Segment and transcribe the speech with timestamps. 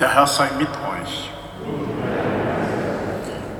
[0.00, 1.30] Der Herr sei mit euch.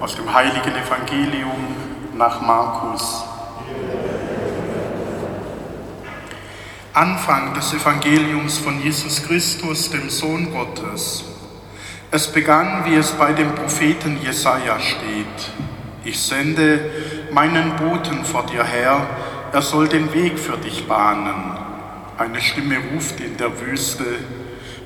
[0.01, 1.77] Aus dem heiligen Evangelium
[2.17, 3.23] nach Markus.
[6.93, 11.25] Anfang des Evangeliums von Jesus Christus, dem Sohn Gottes.
[12.11, 15.53] Es begann, wie es bei dem Propheten Jesaja steht.
[16.03, 16.91] Ich sende
[17.31, 19.07] meinen Boten vor dir her,
[19.53, 21.57] er soll den Weg für dich bahnen.
[22.19, 24.05] Eine Stimme ruft in der Wüste,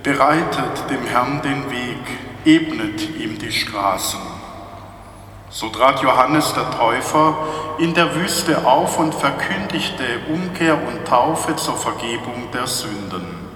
[0.03, 1.99] bereitet dem Herrn den Weg,
[2.45, 4.21] ebnet ihm die Straßen.
[5.51, 7.37] So trat Johannes der Täufer
[7.79, 13.49] in der Wüste auf und verkündigte Umkehr und Taufe zur Vergebung der Sünden.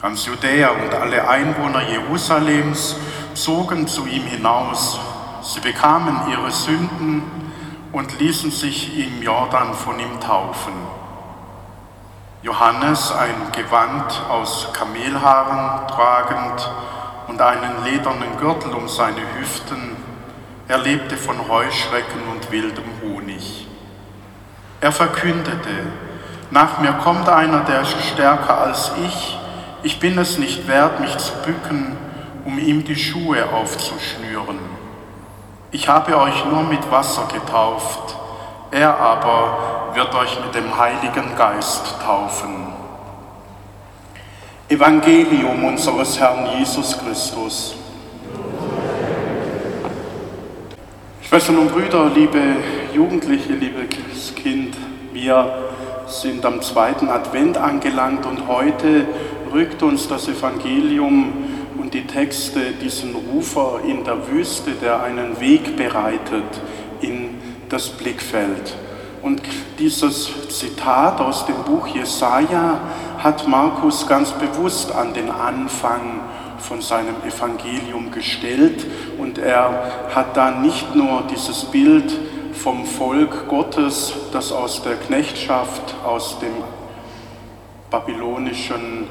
[0.00, 2.96] Ganz Judäa und alle Einwohner Jerusalems
[3.34, 5.00] zogen zu ihm hinaus.
[5.42, 7.22] Sie bekamen ihre Sünden
[7.92, 10.72] und ließen sich im Jordan von ihm taufen.
[12.44, 16.70] Johannes ein Gewand aus Kamelhaaren tragend
[17.26, 19.96] und einen ledernen Gürtel um seine Hüften,
[20.68, 23.66] er lebte von Heuschrecken und wildem Honig.
[24.82, 25.86] Er verkündete,
[26.50, 29.38] nach mir kommt einer, der ist stärker als ich,
[29.82, 31.96] ich bin es nicht wert, mich zu bücken,
[32.44, 34.58] um ihm die Schuhe aufzuschnüren.
[35.70, 38.16] Ich habe euch nur mit Wasser getauft,
[38.74, 42.66] er aber wird euch mit dem Heiligen Geist taufen.
[44.68, 47.76] Evangelium unseres Herrn Jesus Christus.
[51.22, 52.40] Schwestern und Brüder, liebe
[52.92, 54.76] Jugendliche, liebes Kind,
[55.12, 55.54] wir
[56.08, 59.06] sind am zweiten Advent angelangt und heute
[59.52, 61.32] rückt uns das Evangelium
[61.78, 66.60] und die Texte diesen Rufer in der Wüste, der einen Weg bereitet,
[67.74, 68.76] das Blickfeld.
[69.20, 69.42] Und
[69.80, 72.78] dieses Zitat aus dem Buch Jesaja
[73.18, 76.20] hat Markus ganz bewusst an den Anfang
[76.58, 78.86] von seinem Evangelium gestellt
[79.18, 82.12] und er hat da nicht nur dieses Bild
[82.52, 86.54] vom Volk Gottes, das aus der Knechtschaft, aus dem
[87.90, 89.08] babylonischen,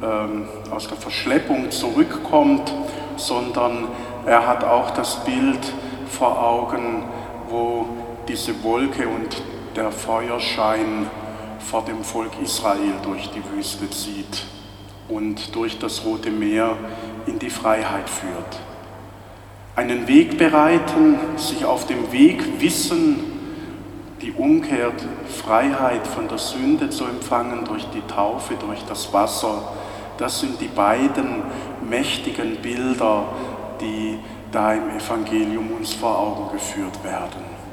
[0.00, 2.72] ähm, aus der Verschleppung zurückkommt,
[3.16, 3.88] sondern
[4.26, 5.72] er hat auch das Bild
[6.08, 7.02] vor Augen,
[8.28, 9.42] diese Wolke und
[9.74, 11.08] der Feuerschein
[11.58, 14.44] vor dem Volk Israel durch die Wüste zieht
[15.08, 16.76] und durch das Rote Meer
[17.26, 18.60] in die Freiheit führt.
[19.74, 23.36] Einen Weg bereiten, sich auf dem Weg wissen,
[24.22, 24.92] die Umkehr,
[25.44, 29.74] Freiheit von der Sünde zu empfangen durch die Taufe, durch das Wasser,
[30.18, 31.42] das sind die beiden
[31.88, 33.24] mächtigen Bilder,
[33.80, 34.18] die
[34.50, 37.65] da im Evangelium uns vor Augen geführt werden.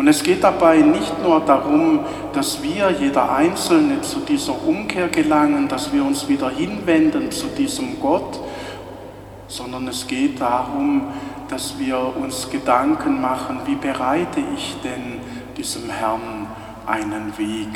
[0.00, 2.00] Und es geht dabei nicht nur darum,
[2.32, 8.00] dass wir, jeder Einzelne, zu dieser Umkehr gelangen, dass wir uns wieder hinwenden zu diesem
[8.00, 8.40] Gott,
[9.46, 11.02] sondern es geht darum,
[11.50, 15.20] dass wir uns Gedanken machen, wie bereite ich denn
[15.58, 16.46] diesem Herrn
[16.86, 17.68] einen Weg.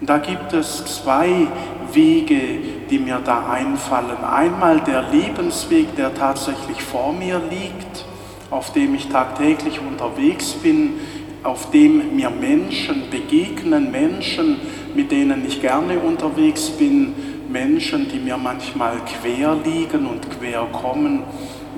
[0.00, 1.46] Und da gibt es zwei
[1.92, 2.40] Wege,
[2.88, 4.24] die mir da einfallen.
[4.24, 8.06] Einmal der Lebensweg, der tatsächlich vor mir liegt,
[8.50, 10.94] auf dem ich tagtäglich unterwegs bin,
[11.42, 14.56] auf dem mir Menschen begegnen, Menschen,
[14.94, 17.14] mit denen ich gerne unterwegs bin,
[17.50, 21.22] Menschen, die mir manchmal quer liegen und quer kommen,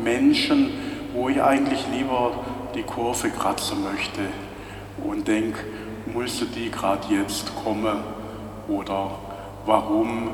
[0.03, 0.71] Menschen,
[1.15, 2.33] wo ich eigentlich lieber
[2.75, 4.21] die Kurve kratzen möchte
[5.05, 5.61] und denke,
[6.13, 7.99] musste die gerade jetzt kommen
[8.69, 9.11] oder
[9.67, 10.31] warum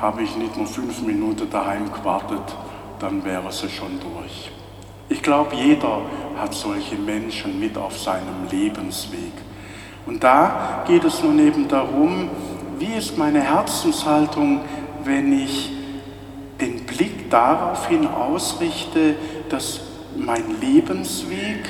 [0.00, 2.42] habe ich nicht nur fünf Minuten daheim gewartet,
[2.98, 4.50] dann wäre sie schon durch.
[5.08, 6.02] Ich glaube, jeder
[6.38, 9.32] hat solche Menschen mit auf seinem Lebensweg.
[10.06, 12.28] Und da geht es nun eben darum,
[12.78, 14.60] wie ist meine Herzenshaltung,
[15.04, 15.70] wenn ich
[16.60, 19.16] den Blick daraufhin ausrichte,
[19.48, 19.80] dass
[20.16, 21.68] mein Lebensweg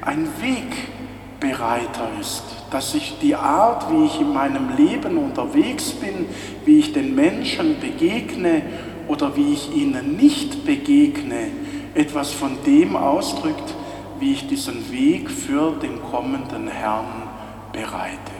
[0.00, 6.26] ein Wegbereiter ist, dass ich die Art, wie ich in meinem Leben unterwegs bin,
[6.64, 8.62] wie ich den Menschen begegne
[9.08, 11.48] oder wie ich ihnen nicht begegne,
[11.94, 13.74] etwas von dem ausdrückt,
[14.18, 17.28] wie ich diesen Weg für den kommenden Herrn
[17.72, 18.32] bereite.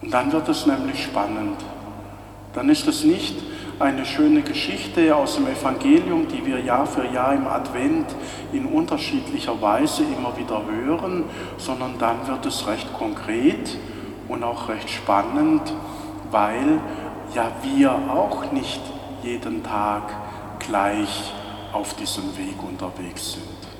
[0.00, 1.56] Und dann wird es nämlich spannend.
[2.54, 3.36] Dann ist es nicht
[3.78, 8.06] eine schöne Geschichte aus dem Evangelium, die wir Jahr für Jahr im Advent
[8.52, 11.24] in unterschiedlicher Weise immer wieder hören,
[11.56, 13.76] sondern dann wird es recht konkret
[14.28, 15.62] und auch recht spannend,
[16.30, 16.80] weil
[17.34, 18.80] ja wir auch nicht
[19.22, 20.02] jeden Tag
[20.58, 21.32] gleich
[21.72, 23.72] auf diesem Weg unterwegs sind.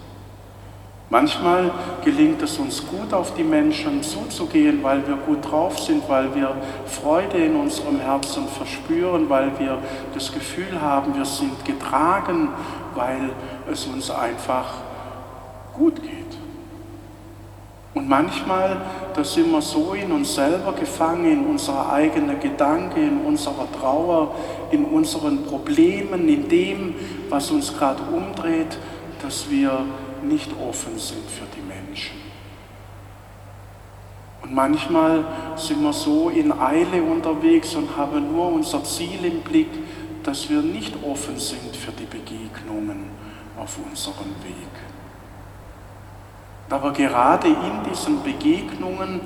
[1.12, 1.70] Manchmal
[2.02, 6.56] gelingt es uns gut, auf die Menschen zuzugehen, weil wir gut drauf sind, weil wir
[6.86, 9.76] Freude in unserem Herzen verspüren, weil wir
[10.14, 12.48] das Gefühl haben, wir sind getragen,
[12.94, 13.28] weil
[13.70, 14.72] es uns einfach
[15.74, 16.21] gut geht.
[17.94, 18.80] Und manchmal,
[19.14, 24.34] da sind wir so in uns selber gefangen, in unserer eigenen Gedanken, in unserer Trauer,
[24.70, 26.94] in unseren Problemen, in dem,
[27.28, 28.78] was uns gerade umdreht,
[29.20, 29.84] dass wir
[30.22, 32.16] nicht offen sind für die Menschen.
[34.42, 35.24] Und manchmal
[35.56, 39.68] sind wir so in Eile unterwegs und haben nur unser Ziel im Blick,
[40.22, 43.10] dass wir nicht offen sind für die Begegnungen
[43.58, 45.01] auf unserem Weg.
[46.72, 49.20] Aber gerade in diesen Begegnungen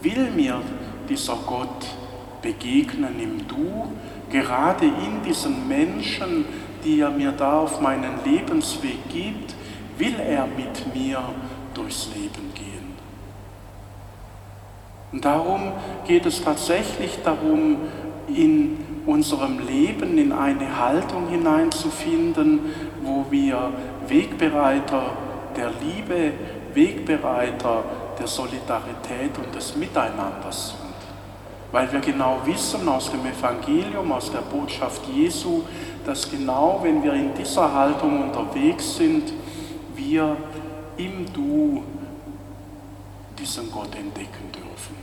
[0.00, 0.60] will mir
[1.08, 1.86] dieser Gott
[2.40, 3.88] begegnen im Du,
[4.30, 6.44] gerade in diesen Menschen,
[6.84, 9.56] die er mir da auf meinen Lebensweg gibt,
[9.98, 11.20] will er mit mir
[11.74, 12.94] durchs Leben gehen.
[15.10, 15.72] Und darum
[16.06, 17.78] geht es tatsächlich darum,
[18.28, 22.60] in unserem Leben in eine Haltung hineinzufinden,
[23.02, 23.72] wo wir
[24.06, 25.12] Wegbereiter
[25.56, 26.32] der Liebe
[26.74, 27.84] Wegbereiter
[28.18, 30.78] der Solidarität und des Miteinanders sind.
[31.70, 35.62] Weil wir genau wissen aus dem Evangelium, aus der Botschaft Jesu,
[36.04, 39.32] dass genau wenn wir in dieser Haltung unterwegs sind,
[39.94, 40.36] wir
[40.96, 41.84] im Du
[43.38, 44.96] diesen Gott entdecken dürfen.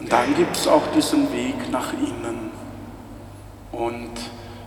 [0.00, 2.50] Und dann gibt es auch diesen Weg nach innen.
[3.70, 4.12] Und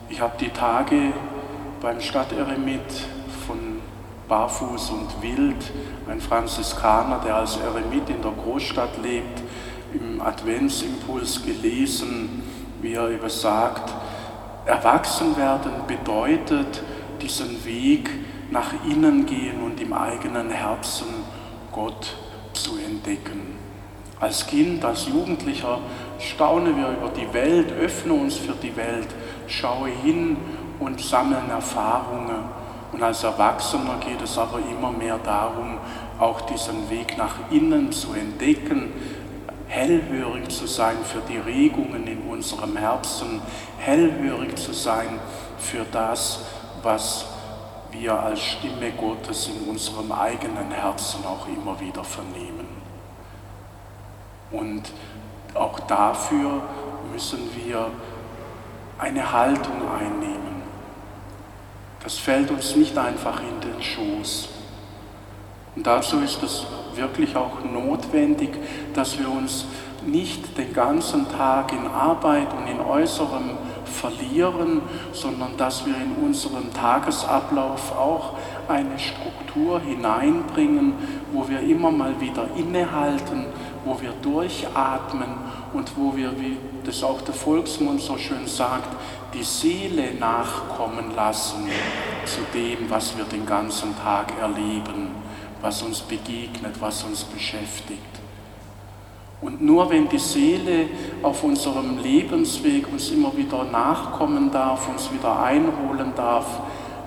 [0.09, 1.11] ich habe die Tage
[1.81, 2.81] beim Stadteremit
[4.33, 5.63] barfuß und wild,
[6.09, 9.43] ein Franziskaner, der als Eremit in der Großstadt lebt,
[9.93, 12.41] im Adventsimpuls gelesen,
[12.81, 13.93] wie er über sagt,
[14.65, 16.81] erwachsen werden bedeutet
[17.21, 18.09] diesen Weg
[18.49, 21.09] nach innen gehen und im eigenen Herzen
[21.71, 22.15] Gott
[22.53, 23.55] zu entdecken.
[24.19, 25.77] Als Kind, als Jugendlicher
[26.17, 29.09] staunen wir über die Welt, öffnen uns für die Welt,
[29.45, 30.37] schaue hin
[30.79, 32.32] und sammeln Erfahrungen
[33.03, 35.77] als Erwachsener geht es aber immer mehr darum,
[36.19, 38.91] auch diesen Weg nach innen zu entdecken,
[39.67, 43.41] hellhörig zu sein für die Regungen in unserem Herzen,
[43.79, 45.19] hellhörig zu sein
[45.57, 46.45] für das,
[46.81, 47.25] was
[47.91, 52.67] wir als Stimme Gottes in unserem eigenen Herzen auch immer wieder vernehmen.
[54.51, 54.91] Und
[55.53, 56.61] auch dafür
[57.11, 57.87] müssen wir
[58.99, 60.32] eine Haltung einnehmen.
[62.03, 64.49] Das fällt uns nicht einfach in den Schoß.
[65.75, 66.65] Und dazu ist es
[66.95, 68.49] wirklich auch notwendig,
[68.93, 69.65] dass wir uns
[70.05, 73.51] nicht den ganzen Tag in Arbeit und in Äußerem
[73.85, 74.81] verlieren,
[75.13, 78.33] sondern dass wir in unseren Tagesablauf auch
[78.67, 80.93] eine Struktur hineinbringen,
[81.31, 83.45] wo wir immer mal wieder innehalten,
[83.85, 85.29] wo wir durchatmen
[85.73, 88.89] und wo wir, wie das auch der Volksmund so schön sagt,
[89.33, 91.67] die Seele nachkommen lassen
[92.25, 95.09] zu dem, was wir den ganzen Tag erleben,
[95.61, 97.99] was uns begegnet, was uns beschäftigt.
[99.41, 100.85] Und nur wenn die Seele
[101.21, 106.45] auf unserem Lebensweg uns immer wieder nachkommen darf, uns wieder einholen darf,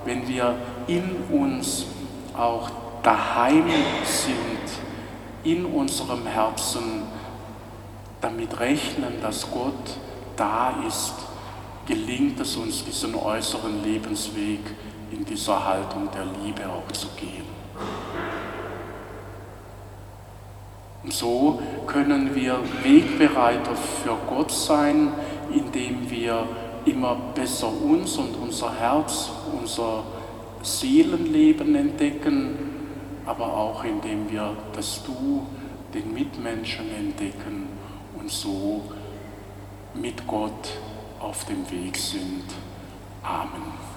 [0.04, 0.54] wenn wir
[0.86, 1.86] in uns
[2.36, 2.68] auch
[3.02, 3.64] daheim
[4.04, 4.55] sind,
[5.46, 7.02] in unserem Herzen
[8.20, 9.96] damit rechnen, dass Gott
[10.36, 11.14] da ist
[11.86, 14.60] gelingt es uns, diesen äußeren Lebensweg
[15.10, 17.46] in dieser Haltung der Liebe auch zu gehen.
[21.04, 25.12] Und so können wir Wegbereiter für Gott sein,
[25.52, 26.46] indem wir
[26.84, 30.02] immer besser uns und unser Herz, unser
[30.62, 32.75] Seelenleben entdecken,
[33.26, 35.46] aber auch indem wir das Du,
[35.92, 37.68] den Mitmenschen entdecken
[38.18, 38.82] und so
[39.94, 40.78] mit Gott
[41.20, 42.44] auf dem Weg sind.
[43.22, 43.95] Amen.